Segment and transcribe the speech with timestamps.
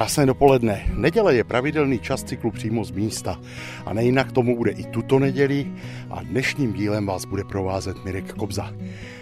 [0.00, 0.88] Krásné dopoledne.
[0.96, 3.40] Neděle je pravidelný čas cyklu přímo z místa.
[3.86, 5.66] A nejinak tomu bude i tuto neděli
[6.10, 8.72] a dnešním dílem vás bude provázet Mirek Kobza.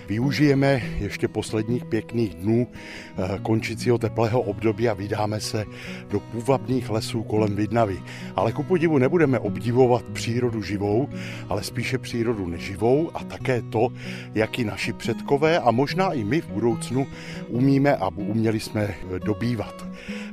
[0.08, 5.64] Využijeme ještě posledních pěkných dnů eh, končícího teplého období a vydáme se
[6.10, 8.02] do půvabných lesů kolem Vidnavy.
[8.36, 11.08] Ale ku podivu nebudeme obdivovat přírodu živou,
[11.48, 13.88] ale spíše přírodu neživou a také to,
[14.34, 17.06] jak i naši předkové a možná i my v budoucnu
[17.48, 19.86] umíme a uměli jsme dobývat.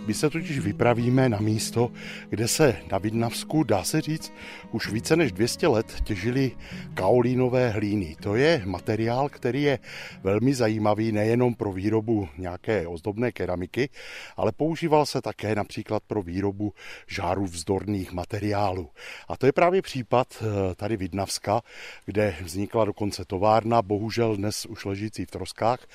[0.08, 1.91] My se totiž vypravíme na místo,
[2.30, 4.34] kde se na Vidnavsku, dá se říct,
[4.76, 6.52] už více než 200 let těžili
[6.94, 8.16] kaolínové hlíny.
[8.22, 9.80] To je materiál, který je
[10.24, 13.90] velmi zajímavý nejenom pro výrobu nějaké ozdobné keramiky,
[14.38, 16.74] ale používal se také například pro výrobu
[17.08, 18.90] žáru vzdorných materiálů.
[19.28, 21.62] A to je právě případ eh, tady Vidnavska,
[22.06, 25.88] kde vznikla dokonce továrna, bohužel dnes už ležící v troskách.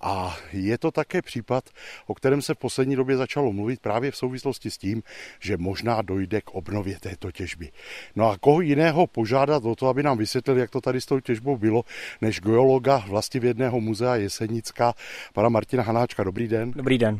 [0.00, 1.70] A je to také případ,
[2.06, 5.02] o kterém se v poslední době začalo mluvit právě v souvislosti s tím,
[5.40, 7.72] že možná dojde k obnově této těžby.
[8.16, 11.20] No a koho jiného požádat o to, aby nám vysvětlil, jak to tady s tou
[11.20, 11.82] těžbou bylo,
[12.20, 14.94] než geologa vlastivědného muzea Jesenická,
[15.34, 16.24] pana Martina Hanáčka.
[16.24, 16.72] Dobrý den.
[16.76, 17.18] Dobrý den.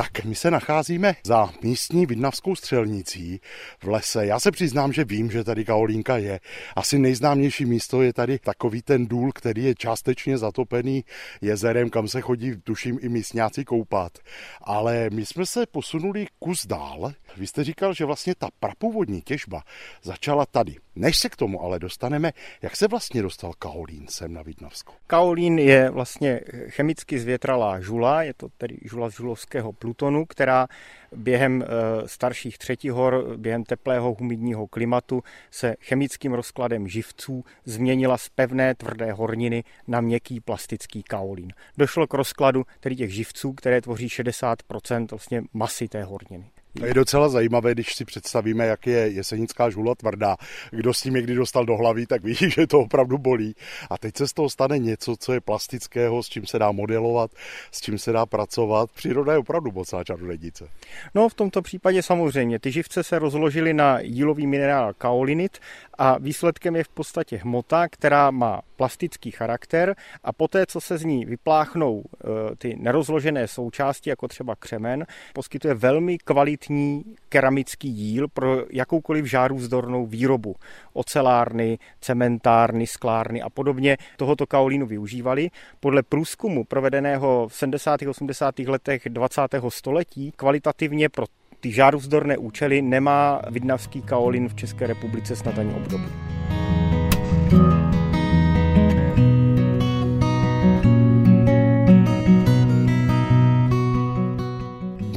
[0.00, 3.40] Tak my se nacházíme za místní Vidnavskou střelnicí
[3.82, 4.26] v lese.
[4.26, 6.40] Já se přiznám, že vím, že tady Kaolínka je.
[6.76, 11.04] Asi nejznámější místo je tady takový ten důl, který je částečně zatopený
[11.40, 14.18] jezerem, kam se chodí, tuším, i místňáci koupat.
[14.60, 17.12] Ale my jsme se posunuli kus dál.
[17.36, 19.62] Vy jste říkal, že vlastně ta prapůvodní těžba
[20.02, 20.76] začala tady.
[20.96, 24.92] Než se k tomu ale dostaneme, jak se vlastně dostal kaolín sem na Vidnavsku?
[25.06, 30.68] Kaolín je vlastně chemicky zvětralá žula, je to tedy žula z žulovského plutonu, která
[31.16, 31.66] během eh,
[32.08, 39.64] starších třetihor, během teplého humidního klimatu se chemickým rozkladem živců změnila z pevné tvrdé horniny
[39.88, 41.52] na měkký plastický kaolín.
[41.78, 46.50] Došlo k rozkladu tedy těch živců, které tvoří 60% vlastně masy té horniny.
[46.78, 50.36] To je docela zajímavé, když si představíme, jak je jesenická žula tvrdá.
[50.70, 53.54] Kdo s tím někdy dostal do hlavy, tak ví, že to opravdu bolí.
[53.90, 57.30] A teď se z toho stane něco, co je plastického, s čím se dá modelovat,
[57.72, 58.90] s čím se dá pracovat.
[58.90, 60.68] Příroda je opravdu mocná čarodějnice.
[61.14, 62.58] No v tomto případě samozřejmě.
[62.58, 65.58] Ty živce se rozložily na jílový minerál kaolinit
[66.02, 71.04] a výsledkem je v podstatě hmota, která má plastický charakter a poté, co se z
[71.04, 78.64] ní vypláchnou e, ty nerozložené součásti, jako třeba křemen, poskytuje velmi kvalitní keramický díl pro
[78.70, 80.56] jakoukoliv žáru vzdornou výrobu.
[80.92, 85.50] Ocelárny, cementárny, sklárny a podobně tohoto kaolínu využívali.
[85.80, 88.00] Podle průzkumu provedeného v 70.
[88.02, 88.58] 80.
[88.58, 89.42] letech 20.
[89.68, 91.26] století kvalitativně pro
[91.60, 96.04] ty žárůvzdorné účely nemá vidnavský kaolin v České republice snad ani obdobu.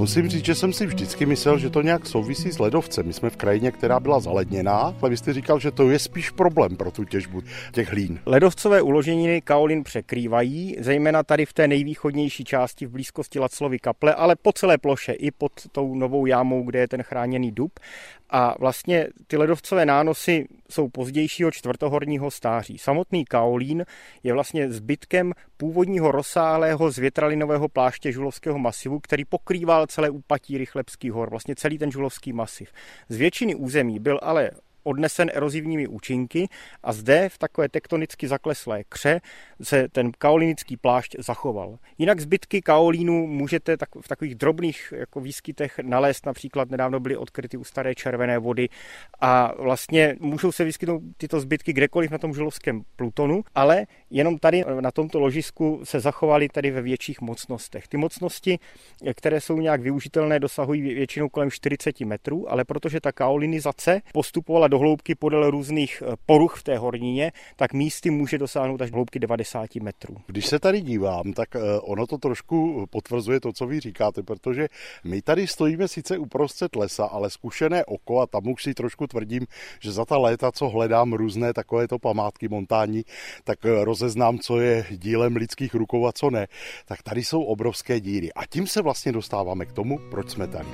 [0.03, 3.07] Musím říct, že jsem si vždycky myslel, že to nějak souvisí s ledovcem.
[3.07, 6.29] My jsme v krajině, která byla zaledněná, ale vy jste říkal, že to je spíš
[6.29, 7.41] problém pro tu těžbu
[7.71, 8.19] těch hlín.
[8.25, 14.35] Ledovcové uloženiny kaolin překrývají, zejména tady v té nejvýchodnější části v blízkosti Laclovy kaple, ale
[14.35, 17.79] po celé ploše i pod tou novou jámou, kde je ten chráněný dub.
[18.29, 22.77] A vlastně ty ledovcové nánosy jsou pozdějšího čtvrtohorního stáří.
[22.77, 23.85] Samotný kaolín
[24.23, 31.29] je vlastně zbytkem původního rozsáhlého zvětralinového pláště žulovského masivu, který pokrýval celé úpatí Rychlebský hor,
[31.29, 32.71] vlastně celý ten žulovský masiv.
[33.09, 34.51] Z většiny území byl ale
[34.83, 36.47] odnesen erozivními účinky
[36.83, 39.21] a zde v takové tektonicky zakleslé kře
[39.61, 41.77] se ten kaolinický plášť zachoval.
[41.97, 47.57] Jinak zbytky kaolínu můžete tak, v takových drobných jako výskytech nalézt, například nedávno byly odkryty
[47.57, 48.69] u staré červené vody
[49.19, 54.63] a vlastně můžou se vyskytnout tyto zbytky kdekoliv na tom žulovském plutonu, ale jenom tady
[54.81, 57.87] na tomto ložisku se zachovaly tady ve větších mocnostech.
[57.87, 58.59] Ty mocnosti,
[59.15, 64.79] které jsou nějak využitelné, dosahují většinou kolem 40 metrů, ale protože ta kaolinizace postupovala do
[64.79, 69.75] hloubky podél různých eh, poruch v té hornině, tak místy může dosáhnout až hloubky 90
[69.75, 70.15] metrů.
[70.27, 74.67] Když se tady dívám, tak eh, ono to trošku potvrzuje to, co vy říkáte, protože
[75.03, 79.45] my tady stojíme sice uprostřed lesa, ale zkušené oko, a tam už si trošku tvrdím,
[79.79, 83.03] že za ta léta, co hledám různé takovéto památky montání,
[83.43, 86.47] tak eh, rozeznám, co je dílem lidských rukou a co ne.
[86.85, 88.33] Tak tady jsou obrovské díry.
[88.33, 90.69] A tím se vlastně dostáváme k tomu, proč jsme tady.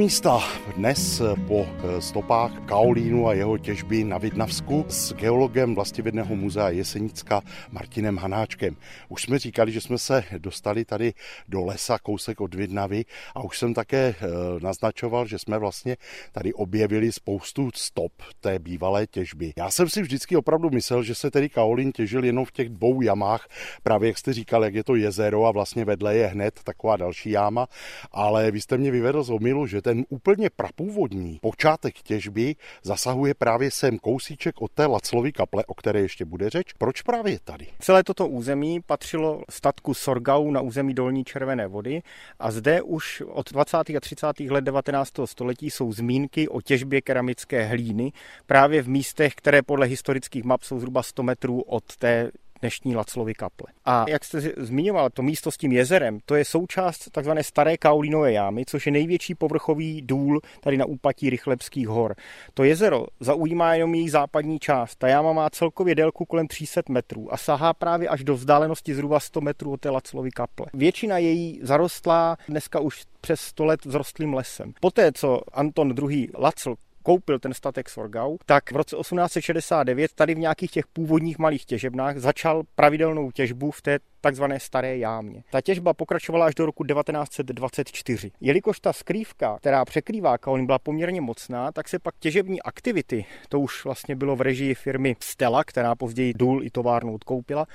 [0.00, 0.40] Místa
[0.80, 1.66] dnes po
[1.98, 8.76] stopách kaolínu a jeho těžby na Vidnavsku s geologem Vlastivědného muzea Jesenicka Martinem Hanáčkem.
[9.08, 11.12] Už jsme říkali, že jsme se dostali tady
[11.48, 13.04] do lesa kousek od Vidnavy
[13.34, 14.14] a už jsem také
[14.62, 15.96] naznačoval, že jsme vlastně
[16.32, 19.52] tady objevili spoustu stop té bývalé těžby.
[19.56, 23.02] Já jsem si vždycky opravdu myslel, že se tedy kaolín těžil jenom v těch dvou
[23.02, 23.48] jamách,
[23.82, 27.30] právě jak jste říkal, jak je to jezero a vlastně vedle je hned taková další
[27.30, 27.66] jáma,
[28.12, 33.70] ale vy jste mě vyvedl z omilu, že ten úplně prapůvodní počátek těžby zasahuje právě
[33.70, 36.72] sem kousíček od té Laclovy kaple, o které ještě bude řeč.
[36.78, 37.66] Proč právě tady?
[37.78, 42.02] Celé toto území patřilo statku Sorgau na území Dolní Červené vody
[42.38, 43.76] a zde už od 20.
[43.76, 44.26] a 30.
[44.40, 45.12] let 19.
[45.24, 48.12] století jsou zmínky o těžbě keramické hlíny
[48.46, 52.30] právě v místech, které podle historických map jsou zhruba 100 metrů od té
[52.60, 53.66] dnešní Laclovy kaple.
[53.84, 58.32] A jak jste zmiňoval, to místo s tím jezerem, to je součást takzvané staré kaolínové
[58.32, 62.14] jámy, což je největší povrchový důl tady na úpatí Rychlebských hor.
[62.54, 64.96] To jezero zaujímá jenom její západní část.
[64.96, 69.20] Ta jáma má celkově délku kolem 300 metrů a sahá právě až do vzdálenosti zhruba
[69.20, 70.66] 100 metrů od té Laclovy kaple.
[70.74, 74.72] Většina její zarostlá dneska už přes 100 let vzrostlým lesem.
[74.80, 76.28] Poté, co Anton II.
[76.38, 81.64] Lacl koupil ten statek Sorgau, tak v roce 1869 tady v nějakých těch původních malých
[81.64, 85.42] těžebnách začal pravidelnou těžbu v té takzvané staré jámě.
[85.50, 88.30] Ta těžba pokračovala až do roku 1924.
[88.40, 93.60] Jelikož ta skrývka, která překrývá kaolin, byla poměrně mocná, tak se pak těžební aktivity, to
[93.60, 97.66] už vlastně bylo v režii firmy Stella, která později důl i továrnu odkoupila,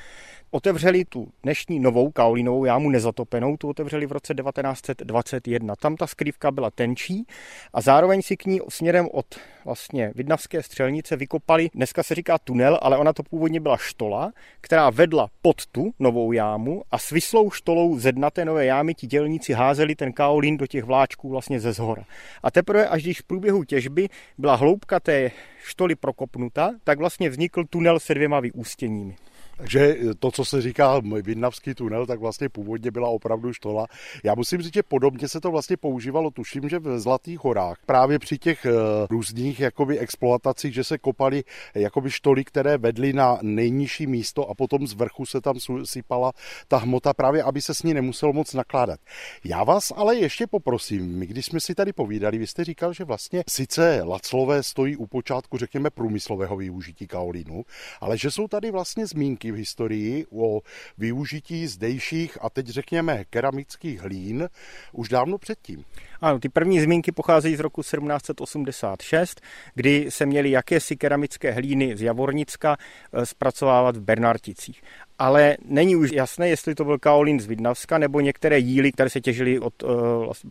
[0.52, 5.76] otevřeli tu dnešní novou kaolinovou jámu nezatopenou, tu otevřeli v roce 1921.
[5.76, 7.28] Tam ta skrývka byla tenčí
[7.74, 9.26] a zároveň si k ní směrem od
[9.66, 14.32] vlastně Vidnavské střelnice vykopali, dneska se říká tunel, ale ona to původně byla štola,
[14.62, 18.94] která vedla pod tu novou jámu a s vyslou štolou ze dna té nové jámy
[18.94, 22.04] ti dělníci házeli ten kaolín do těch vláčků vlastně ze zhora.
[22.44, 25.32] A teprve až když v průběhu těžby byla hloubka té
[25.64, 29.16] štoly prokopnuta, tak vlastně vznikl tunel se dvěma vyústěními.
[29.58, 33.88] Takže to, co se říká Vidnavský tunel, tak vlastně původně byla opravdu štola.
[34.24, 37.78] Já musím říct, že podobně se to vlastně používalo, tuším, že v Zlatých horách.
[37.86, 38.72] Právě při těch uh,
[39.10, 41.44] různých jakoby exploatacích, že se kopaly
[41.76, 46.32] jakoby štoly, které vedly na nejnižší místo a potom z vrchu se tam sypala
[46.68, 49.00] ta hmota právě, aby se s ní nemuselo moc nakládat.
[49.44, 53.04] Já vás ale ještě poprosím, my když jsme si tady povídali, vy jste říkal, že
[53.04, 57.64] vlastně sice Laclové stojí u počátku, řekněme, průmyslového využití kaolínu,
[58.02, 60.62] ale že jsou tady vlastně zmínky zmínky v historii o
[60.98, 64.50] využití zdejších a teď řekněme keramických hlín
[64.92, 65.84] už dávno předtím.
[66.22, 69.42] Ano, ty první zmínky pocházejí z roku 1786,
[69.76, 74.82] kdy se měly jakési keramické hlíny z Javornicka eh, zpracovávat v Bernarticích
[75.20, 79.22] ale není už jasné, jestli to byl kaolín z Vidnavska nebo některé jíly, které se
[79.22, 79.90] těžily od uh,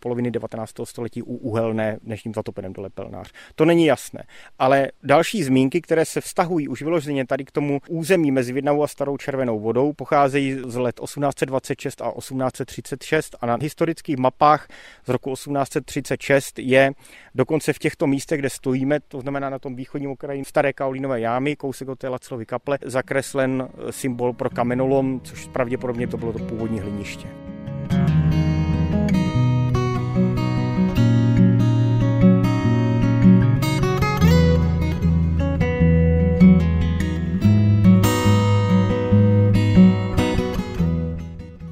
[0.01, 0.73] poloviny 19.
[0.85, 3.33] století u uhelné dnešním zatopeném dole Pelnář.
[3.55, 4.25] To není jasné.
[4.59, 8.87] Ale další zmínky, které se vztahují už vyloženě tady k tomu území mezi Vidnavou a
[8.87, 14.69] Starou červenou vodou, pocházejí z let 1826 a 1836 a na historických mapách
[15.07, 16.93] z roku 1836 je
[17.35, 21.57] dokonce v těchto místech, kde stojíme, to znamená na tom východním okraji staré kaolínové jámy,
[21.57, 26.81] kousek od té Laclovy kaple, zakreslen symbol pro kamenolom, což pravděpodobně to bylo to původní
[26.81, 27.44] hliniště.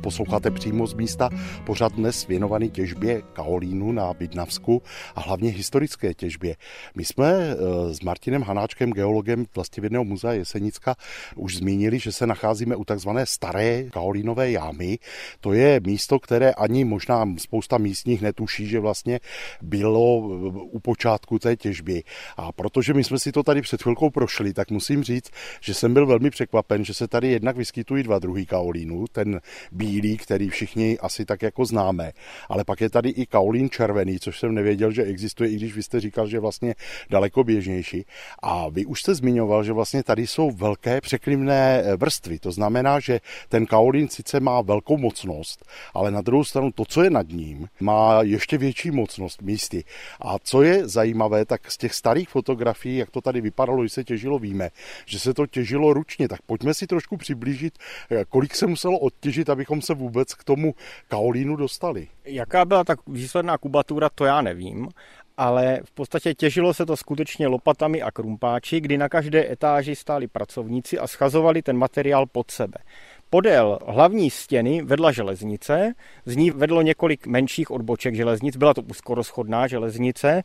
[0.03, 1.31] Posloucháte přímo z místa
[1.67, 4.83] pořád dnes věnovaný těžbě kaolínu na Bydnavsku
[5.15, 6.57] a hlavně historické těžbě.
[6.95, 10.95] My jsme eh, s Martinem Hanáčkem, geologem Vlastivědného muzea Jesenicka,
[11.37, 14.99] už zmínili, že se nacházíme u takzvané staré kaolínové jámy.
[15.41, 19.21] To je místo, které ani možná spousta místních netuší, že vlastně
[19.63, 22.03] bylo eh, u počátku té těžby.
[22.37, 25.31] A protože my jsme si to tady před chvilkou prošli, tak musím říct,
[25.61, 29.41] že jsem byl velmi překvapen, že se tady jednak vyskytují dva druhy kaolínu, ten
[29.73, 32.13] bílý bílý, který všichni asi tak jako známe.
[32.49, 35.83] Ale pak je tady i kaolín červený, což jsem nevěděl, že existuje, i když vy
[35.83, 36.75] jste říkal, že vlastně
[37.11, 38.05] daleko běžnější.
[38.43, 42.39] A vy už jste zmiňoval, že vlastně tady jsou velké překryvné eh, vrstvy.
[42.39, 47.03] To znamená, že ten kaolín sice má velkou mocnost, ale na druhou stranu to, co
[47.03, 49.85] je nad ním, má ještě větší mocnost místy.
[50.21, 54.05] A co je zajímavé, tak z těch starých fotografií, jak to tady vypadalo, když se
[54.05, 54.71] těžilo, víme,
[55.07, 56.29] že se to těžilo ručně.
[56.29, 57.79] Tak pojďme si trošku přiblížit,
[58.11, 60.75] eh, kolik se muselo odtěžit, abychom se vůbec k tomu
[61.09, 62.09] kaolínu dostali?
[62.25, 64.89] Jaká byla ta výsledná kubatura, to já nevím,
[65.37, 70.27] ale v podstatě těžilo se to skutečně lopatami a krumpáči, kdy na každé etáži stáli
[70.29, 72.79] pracovníci a schazovali ten materiál pod sebe.
[73.35, 79.67] Podél hlavní stěny vedla železnice, z ní vedlo několik menších odboček železnic, byla to úzkorozchodná
[79.67, 80.43] železnice.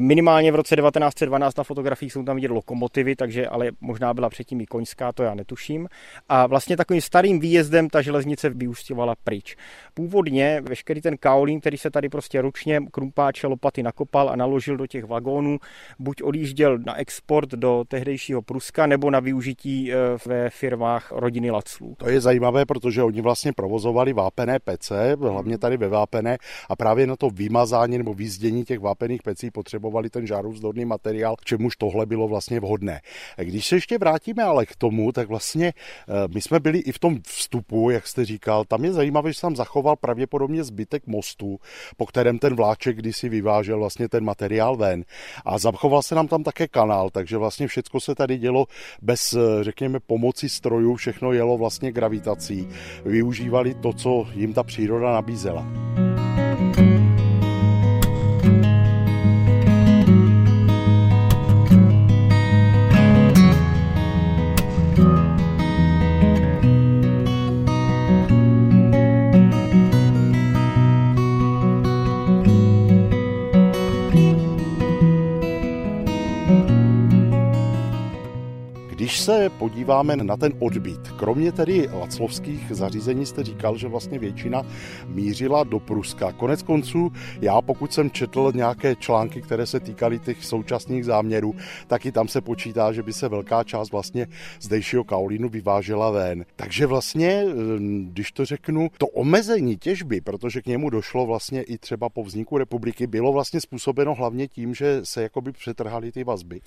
[0.00, 4.60] Minimálně v roce 1912 na fotografiích jsou tam vidět lokomotivy, takže ale možná byla předtím
[4.60, 5.88] i koňská, to já netuším.
[6.28, 9.56] A vlastně takovým starým výjezdem ta železnice vyústěvala pryč.
[9.94, 14.86] Původně veškerý ten kaolín, který se tady prostě ručně krumpáče lopaty nakopal a naložil do
[14.86, 15.58] těch vagónů,
[15.98, 21.94] buď odjížděl na export do tehdejšího Pruska nebo na využití eh, ve firmách rodiny Laclů.
[21.98, 27.06] To je zajímavé, protože oni vlastně provozovali vápené pece, hlavně tady ve vápené, a právě
[27.06, 32.28] na to vymazání nebo výzdění těch vápených pecí potřebovali ten žárůvzdorný materiál, čemuž tohle bylo
[32.28, 33.00] vlastně vhodné.
[33.36, 36.98] Když se ještě vrátíme ale k tomu, tak vlastně eh, my jsme byli i v
[36.98, 41.58] tom vstupu, jak jste říkal, tam je zajímavé, že tam zachoval pravděpodobně zbytek mostu,
[41.96, 45.04] po kterém ten vláček kdysi vyvážel vlastně ten materiál ven.
[45.44, 48.66] A zachoval se nám tam také kanál, takže vlastně všechno se tady dělo
[49.02, 52.19] bez, eh, řekněme, pomoci strojů, všechno jelo vlastně gravitací.
[53.04, 55.66] Využívali to, co jim ta příroda nabízela.
[79.20, 84.62] Se podíváme na ten odbyt, kromě tedy laclovských zařízení jste říkal, že vlastně většina
[85.06, 86.32] mířila do Pruska.
[86.32, 91.54] Konec konců, já pokud jsem četl nějaké články, které se týkaly těch současných záměrů,
[91.86, 94.26] tak i tam se počítá, že by se velká část vlastně
[94.60, 96.44] zdejšího kaolínu vyvážela ven.
[96.56, 97.44] Takže vlastně,
[98.02, 102.58] když to řeknu, to omezení těžby, protože k němu došlo vlastně i třeba po vzniku
[102.58, 106.60] republiky, bylo vlastně způsobeno hlavně tím, že se jakoby přetrhaly ty vazby.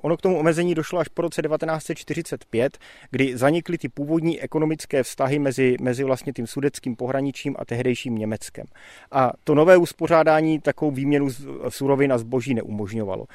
[0.00, 2.78] Ono k tomu omezení došlo až po roce 19 1945,
[3.10, 8.66] kdy zanikly ty původní ekonomické vztahy mezi, mezi vlastně tím sudeckým pohraničím a tehdejším Německem.
[9.12, 11.28] A to nové uspořádání takovou výměnu
[11.68, 13.26] surovin a zboží neumožňovalo.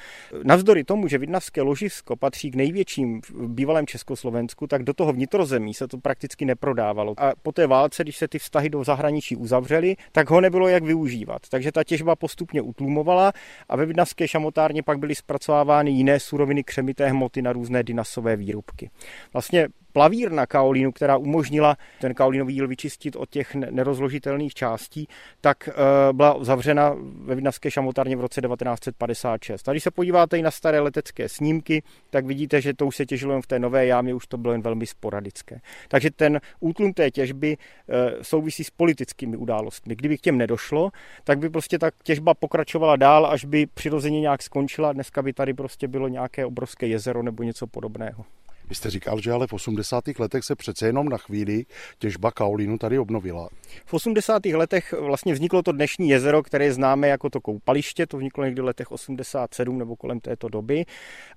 [0.44, 5.74] Navzdory tomu, že Vidnavské ložisko patří k největším v bývalém Československu, tak do toho vnitrozemí
[5.74, 7.14] se to prakticky neprodávalo.
[7.18, 10.84] A po té válce, když se ty vztahy do zahraničí uzavřely, tak ho nebylo jak
[10.84, 11.42] využívat.
[11.50, 13.34] Takže ta těžba postupně utlumovala
[13.70, 18.90] a ve Vidnavské šamotárně pak byly zpracovávány jiné suroviny křemité hmoty na různé dynasové výrobky.
[19.34, 25.08] Vlastně plavírna kaolínu, která umožnila ten kaolínový díl vyčistit od těch nerozložitelných částí,
[25.42, 25.74] tak eh,
[26.14, 29.70] byla zavřena ve Vidnavské šamotárně v roce 1956.
[29.70, 33.06] A když se podíváte i na staré letecké snímky, tak vidíte, že to už se
[33.06, 35.60] těžilo jen v té nové jámě, už to bylo jen velmi sporadické.
[35.88, 39.96] Takže ten útlum té těžby eh, souvisí s politickými událostmi.
[39.96, 40.92] Kdyby k těm nedošlo,
[41.24, 44.94] tak by prostě ta těžba pokračovala dál, až by přirozeně nějak skončila.
[44.94, 48.26] Dneska by tady prostě bylo nějaké obrovské jezero nebo něco podobného.
[48.74, 50.04] Vy jste říkal, že ale v 80.
[50.20, 51.66] letech se přece jenom na chvíli
[52.00, 53.50] těžba kaolínu tady obnovila.
[53.86, 54.46] V 80.
[54.46, 58.62] letech vlastně vzniklo to dnešní jezero, které je známé jako to koupaliště, to vzniklo někdy
[58.62, 60.86] v letech 87 nebo kolem této doby.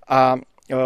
[0.09, 0.37] A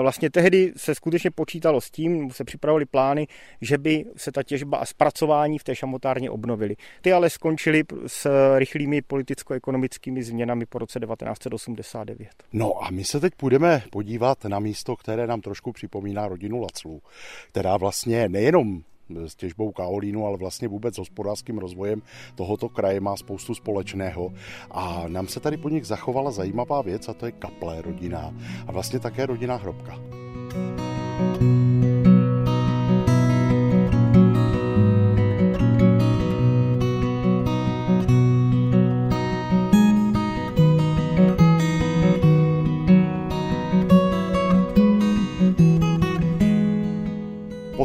[0.02, 3.26] vlastně tehdy se skutečně počítalo s tím, se připravovaly plány,
[3.60, 6.76] že by se ta těžba a zpracování v té šamotárně obnovily.
[7.00, 12.28] Ty ale skončily s rychlými politicko-ekonomickými změnami po roce 1989.
[12.52, 17.02] No a my se teď půjdeme podívat na místo, které nám trošku připomíná rodinu Laclů,
[17.49, 18.82] která vlastně nejenom
[19.16, 22.02] s těžbou kaolínu, ale vlastně vůbec s hospodářským rozvojem
[22.34, 24.32] tohoto kraje má spoustu společného.
[24.70, 28.34] A nám se tady po nich zachovala zajímavá věc a to je kaple rodina
[28.66, 30.00] a vlastně také rodina hrobka.
[31.20, 31.69] thank you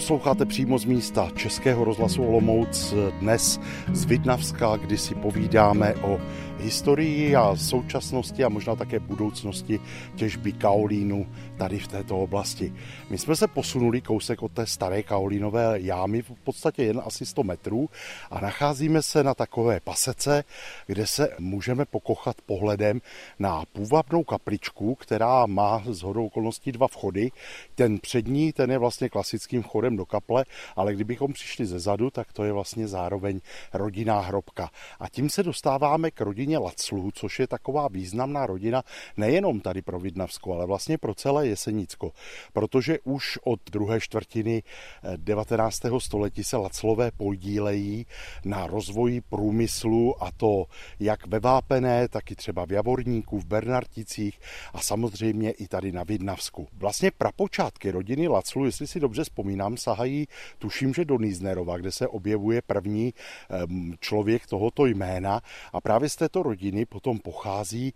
[0.06, 3.60] Posloucháte přímo z místa Českého rozhlasu Olomouc dnes
[3.94, 6.20] z Vidnavska, kdy si povídáme o
[6.66, 9.80] historii a současnosti a možná také budoucnosti
[10.16, 12.74] těžby kaolínu tady v této oblasti.
[13.10, 17.44] My jsme se posunuli kousek od té staré kaolínové jámy, v podstatě jen asi 100
[17.44, 17.90] metrů
[18.32, 20.44] a nacházíme se na takové pasece,
[20.88, 23.02] kde se můžeme pokochat pohledem
[23.40, 27.32] na půvabnou kapličku, která má z hodou okolností dva vchody.
[27.76, 30.46] Ten přední, ten je vlastně klasickým vchodem do kaple,
[30.76, 33.40] ale kdybychom přišli ze zadu, tak to je vlastně zároveň
[33.74, 34.70] rodinná hrobka.
[35.00, 38.84] A tím se dostáváme k rodině rodině Laclů, což je taková významná rodina
[39.18, 42.12] nejenom tady pro Vidnavsko, ale vlastně pro celé Jesenicko,
[42.54, 44.64] protože už od druhé čtvrtiny
[45.18, 45.86] 19.
[45.86, 48.06] Eh, století se Laclové podílejí
[48.46, 50.66] na rozvoji průmyslu a to
[51.00, 54.40] jak ve Vápené, tak i třeba v Javorníku, v Bernarticích
[54.74, 56.68] a samozřejmě i tady na Vidnavsku.
[56.74, 60.28] Vlastně prapočátky rodiny Laclů, jestli si dobře vzpomínám, sahají,
[60.60, 63.14] tuším, že do Nýznerova, kde se objevuje první
[64.00, 65.42] člověk tohoto jména
[65.74, 67.94] a právě z této rodiny potom pochází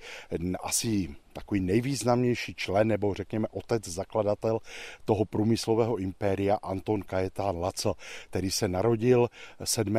[0.64, 4.60] asi takový nejvýznamnější člen, nebo řekněme otec, zakladatel
[5.06, 7.94] toho průmyslového impéria Anton Kajetán Lacl,
[8.30, 9.30] který se narodil
[9.64, 9.96] 7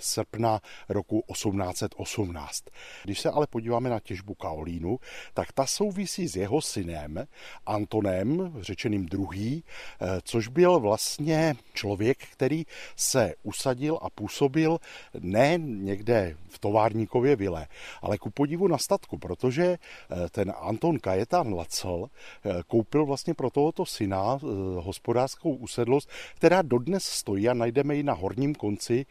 [0.00, 2.64] srpna roku 1818.
[3.04, 4.98] Když se ale podíváme na těžbu kaolínu,
[5.34, 7.26] tak ta souvisí s jeho synem
[7.66, 14.78] Antonem, řečeným druhý, eh, což byl vlastně člověk, který se usadil a působil
[15.20, 17.66] ne někde v továrníkově vile,
[18.02, 22.06] ale ku podivu na statku, protože eh, ten Anton Kajetán Lacel
[22.44, 24.38] eh, koupil vlastně pro tohoto syna
[24.78, 29.06] hospodářskou usedlost, která dodnes stojí a najdeme ji na horním konci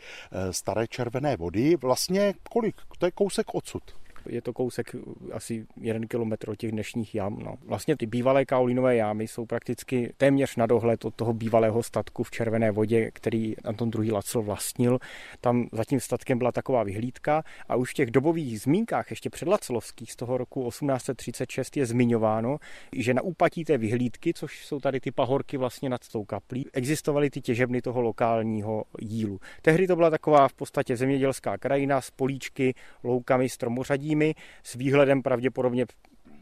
[0.51, 1.75] staré staré červené vody.
[1.75, 2.75] Vlastně kolik?
[2.99, 3.83] To je kousek odsud.
[4.29, 4.95] Je to kousek
[5.31, 7.39] asi jeden kilometr od těch dnešních jam.
[7.39, 7.55] No.
[7.65, 12.31] Vlastně ty bývalé kaolínové jámy jsou prakticky téměř na dohled od toho bývalého statku v
[12.31, 14.11] Červené vodě, který Anton II.
[14.11, 14.99] Lacl vlastnil.
[15.41, 20.11] Tam za tím statkem byla taková vyhlídka a už v těch dobových zmínkách, ještě předlaclovských
[20.11, 22.57] z toho roku 1836 je zmiňováno,
[22.95, 27.29] že na úpatí té vyhlídky, což jsou tady ty pahorky vlastně nad tou kaplí, existovaly
[27.29, 29.39] ty těžebny toho lokálního jílu.
[29.61, 35.21] Tehdy to byla taková v podstatě zemědělská krajina s políčky, loukami, stromořadím nimi s výhledem
[35.21, 35.85] pravděpodobně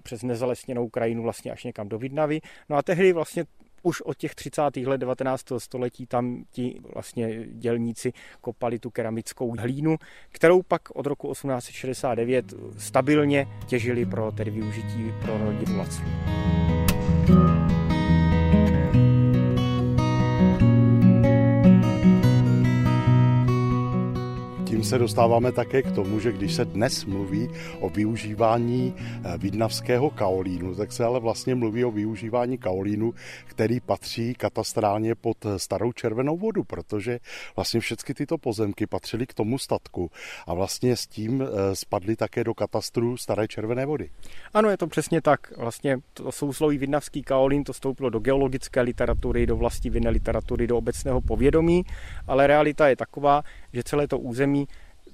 [0.04, 2.42] přes nezalesněnou krajinu vlastně až někam do Vidnavy.
[2.70, 3.46] No a tehdy vlastně
[3.84, 4.62] už od těch 30.
[4.86, 5.46] let 19.
[5.58, 9.98] století tam ti vlastně dělníci kopali tu keramickou hlínu,
[10.30, 16.06] kterou pak od roku 1869 stabilně těžili pro tedy využití pro rodinu Laclu.
[24.84, 30.76] Se dostáváme také k tomu, že když se dnes mluví o využívání eh, vidnavského kaolínu,
[30.76, 33.14] tak se ale vlastně mluví o využívání kaolínu,
[33.46, 37.20] který patří katastrálně pod eh, starou červenou vodu, protože
[37.56, 40.12] vlastně všechny tyto pozemky patřily k tomu statku
[40.48, 44.10] a vlastně s tím eh, spadly také do katastru staré červené vody.
[44.54, 45.58] Ano, je to přesně tak.
[45.58, 51.22] Vlastně to sousloví vidnavský kaolín, to stoupilo do geologické literatury, do vlastivinné literatury, do obecného
[51.22, 51.84] povědomí,
[52.28, 53.44] ale realita je taková,
[53.78, 54.68] že celé to území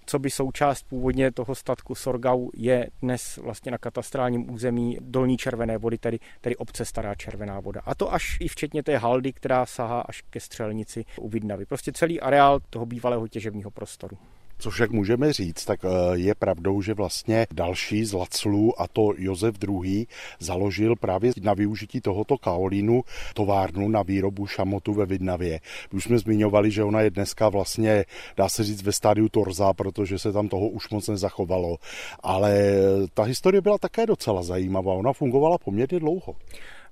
[0.05, 5.77] co by součást původně toho statku Sorgau je dnes vlastně na katastrálním území Dolní Červené
[5.77, 7.81] vody, tedy, tedy obce Stará Červená voda.
[7.85, 11.65] A to až i včetně té haldy, která sahá až ke střelnici u Vidnavy.
[11.65, 14.17] Prostě celý areál toho bývalého těžebního prostoru.
[14.63, 19.13] Co však můžeme říct, tak eh, je pravdou, že vlastně další z Laclů, a to
[19.17, 20.07] Josef II.
[20.39, 25.59] založil právě na využití tohoto kaolínu továrnu na výrobu šamotu ve Vidnavě.
[25.93, 28.05] Už jsme zmiňovali, že ona je dneska vlastně,
[28.37, 31.77] dá se říct, ve stádiu torza, protože se tam toho už moc nezachovalo.
[32.19, 32.73] Ale
[33.13, 34.93] ta historie byla také docela zajímavá.
[34.93, 36.35] Ona fungovala poměrně dlouho.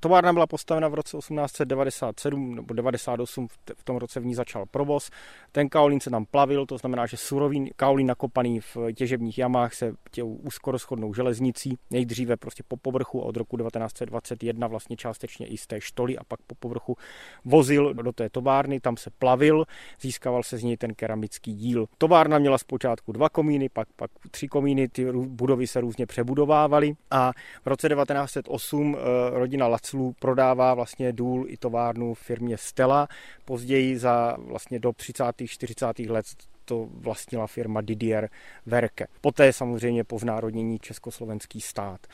[0.03, 5.09] Továrna byla postavena v roce 1897 nebo 98, v tom roce v ní začal provoz.
[5.51, 9.93] Ten kaolín se tam plavil, to znamená, že surový kaolín nakopaný v těžebních jamách se
[10.11, 15.67] těl úzkoroschodnou železnicí, nejdříve prostě po povrchu a od roku 1921 vlastně částečně i z
[15.67, 16.97] té štoly a pak po povrchu
[17.45, 19.65] vozil do té továrny, tam se plavil,
[20.01, 21.85] získával se z něj ten keramický díl.
[21.97, 27.31] Továrna měla zpočátku dva komíny, pak, pak tři komíny, ty budovy se různě přebudovávaly a
[27.63, 33.07] v roce 1908 eh, rodina Lac Kanclů prodává vlastně důl i továrnu firmě Stella.
[33.45, 35.23] Později za vlastně do 30.
[35.45, 35.99] 40.
[35.99, 36.25] let
[36.65, 38.29] to vlastnila firma Didier
[38.65, 39.07] Verke.
[39.21, 42.07] Poté samozřejmě po znárodnění československý stát.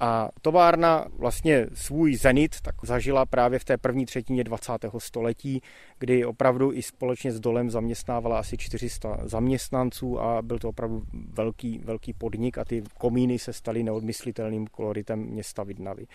[0.00, 4.72] A továrna vlastně svůj zenit tak zažila právě v té první třetině 20.
[4.98, 5.62] století,
[5.98, 11.02] kdy opravdu i společně s dolem zaměstnávala asi 400 zaměstnanců a byl to opravdu
[11.32, 16.06] velký, velký podnik a ty komíny se staly neodmyslitelným koloritem města Vidnavy.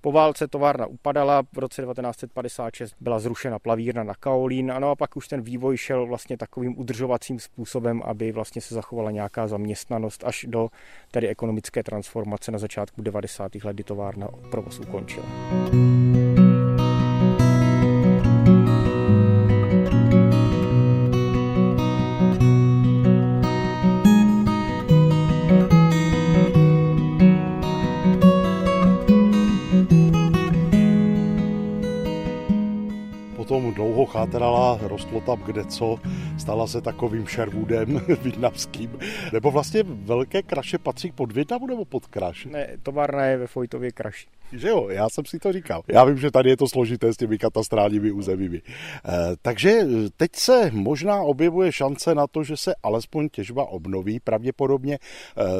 [0.00, 5.16] Po válce továrna upadala, v roce 1956 byla zrušena plavírna na Kaolín, ano a pak
[5.16, 10.46] už ten vývoj šel vlastně takovým udržovacím způsobem, aby vlastně se zachovala nějaká zaměstnanost až
[10.48, 10.68] do
[11.10, 13.37] tedy ekonomické transformace na začátku 90.
[13.38, 15.26] let, kdy továrna provoz ukončila.
[34.18, 35.98] Chátrala, rostlo tam kde co,
[36.38, 38.98] stala se takovým Sherwoodem vidnavským.
[39.32, 42.44] Nebo vlastně velké kraše patří pod Vidnavu nebo pod Kraš?
[42.44, 44.26] Ne, továrna je ve Fojtově Kraši.
[44.52, 45.82] Že jo, já jsem si to říkal.
[45.88, 48.56] Já vím, že tady je to složité s těmi katastrálními územími.
[48.56, 48.62] E,
[49.42, 49.80] takže
[50.16, 54.20] teď se možná objevuje šance na to, že se alespoň těžba obnoví.
[54.20, 54.98] Pravděpodobně e,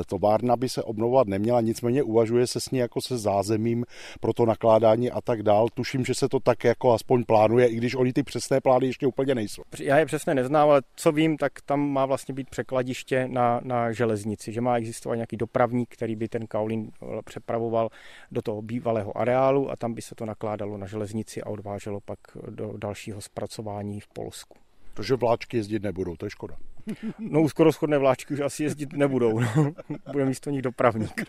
[0.06, 3.84] továrna by se obnovovat neměla, nicméně uvažuje se s ní jako se zázemím
[4.20, 5.66] pro to nakládání a tak dál.
[5.74, 9.06] Tuším, že se to tak jako aspoň plánuje, i když oni ty přesné plány ještě
[9.06, 9.62] úplně nejsou.
[9.80, 13.92] Já je přesně neznám, ale co vím, tak tam má vlastně být překladiště na, na
[13.92, 16.90] železnici, že má existovat nějaký dopravník, který by ten kaolín
[17.24, 17.88] přepravoval
[18.30, 22.18] do toho bývalého areálu a tam by se to nakládalo na železnici a odváželo pak
[22.50, 24.56] do dalšího zpracování v Polsku.
[24.94, 26.56] To, že vláčky jezdit nebudou, to je škoda.
[27.18, 29.40] No skoro schodné vláčky už asi jezdit nebudou.
[29.40, 29.72] No.
[30.12, 31.24] Bude místo nich dopravník.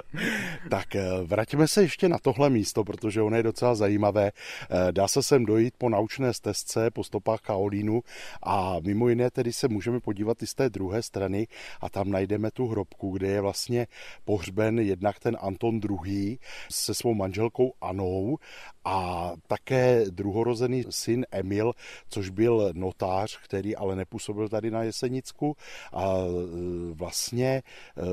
[0.70, 4.32] tak eh, vraťme se ještě na tohle místo, protože ono je docela zajímavé.
[4.70, 8.02] Eh, dá se sem dojít po naučné stezce, po stopách Kaolínu
[8.42, 11.46] a mimo jiné tedy se můžeme podívat i z té druhé strany
[11.80, 13.86] a tam najdeme tu hrobku, kde je vlastně
[14.24, 16.38] pohřben jednak ten Anton II.
[16.70, 18.38] se svou manželkou Anou
[18.84, 21.72] a také druhorozený syn Emil,
[22.08, 25.56] což byl notář, který ale nepůsobil tady na Jesenicku
[25.92, 27.62] a e, vlastně e,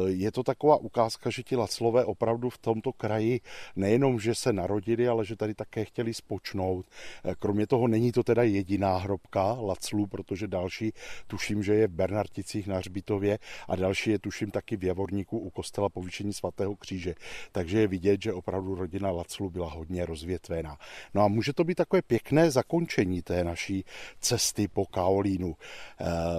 [0.09, 3.41] je to taková ukázka, že ti Laclové opravdu v tomto kraji
[3.75, 6.85] nejenom, že se narodili, ale že tady také chtěli spočnout.
[7.25, 10.93] E, kromě toho není to teda jediná hrobka Laclů, protože další
[11.27, 15.49] tuším, že je v Bernarticích na Hřbitově a další je tuším taky v Javorníku u
[15.49, 17.15] kostela povýšení svatého kříže.
[17.51, 20.77] Takže je vidět, že opravdu rodina Laclů byla hodně rozvětvená.
[21.13, 23.85] No a může to být takové pěkné zakončení té naší
[24.19, 25.55] cesty po Kaolínu.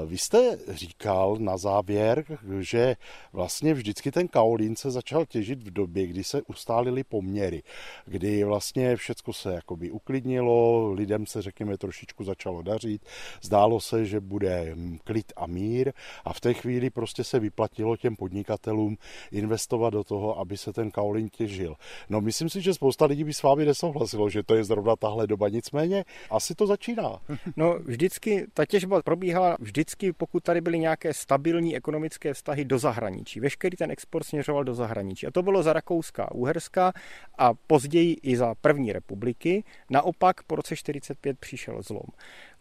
[0.07, 2.25] Vy jste říkal na závěr,
[2.61, 2.97] že
[3.33, 7.63] vlastně vždycky ten kaolín se začal těžit v době, kdy se ustálily poměry,
[8.07, 13.03] kdy vlastně všecko se jakoby uklidnilo, lidem se řekněme trošičku začalo dařit,
[13.43, 15.93] zdálo se, že bude klid a mír
[16.25, 18.97] a v té chvíli prostě se vyplatilo těm podnikatelům
[19.33, 21.75] investovat do toho, aby se ten kaolín těžil.
[22.09, 25.27] No myslím si, že spousta lidí by s vámi nesouhlasilo, že to je zrovna tahle
[25.27, 27.19] doba, nicméně asi to začíná.
[27.57, 33.41] No vždycky ta těžba probíhala vždycky pokud tady byly nějaké stabilní ekonomické vztahy do zahraničí.
[33.41, 35.27] Veškerý ten export směřoval do zahraničí.
[35.27, 36.93] A to bylo za Rakouska a Uherska
[37.39, 39.65] a později i za první republiky.
[39.91, 42.07] Naopak po roce 45 přišel zlom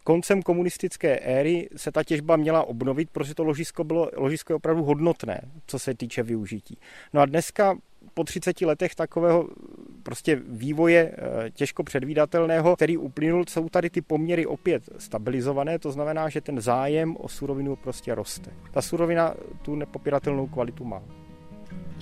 [0.03, 4.83] koncem komunistické éry se ta těžba měla obnovit, protože to ložisko bylo ložisko je opravdu
[4.83, 6.77] hodnotné, co se týče využití.
[7.13, 7.77] No a dneska
[8.13, 9.49] po 30 letech takového
[10.03, 16.29] prostě vývoje eh, těžko předvídatelného, který uplynul, jsou tady ty poměry opět stabilizované, to znamená,
[16.29, 18.51] že ten zájem o surovinu prostě roste.
[18.71, 21.01] Ta surovina tu nepopiratelnou kvalitu má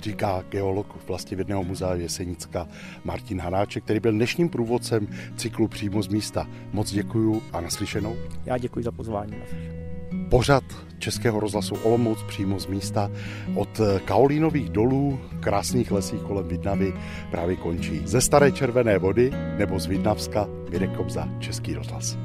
[0.00, 2.68] říká geolog vlastivědného muzea Jesenicka
[3.04, 6.46] Martin Hanáček, který byl dnešním průvodcem cyklu přímo z místa.
[6.72, 8.16] Moc děkuju a naslyšenou.
[8.44, 9.34] Já děkuji za pozvání.
[10.30, 10.64] Pořad
[10.98, 13.10] Českého rozhlasu Olomouc přímo z místa
[13.54, 16.92] od Kaolínových dolů, krásných lesích kolem Vidnavy
[17.30, 18.00] právě končí.
[18.04, 22.18] Ze Staré červené vody nebo z Vidnavska Mirek Kobza, Český rozhlas.